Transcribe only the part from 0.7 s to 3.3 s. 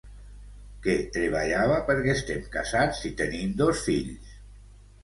Que treballava, perquè estem casats i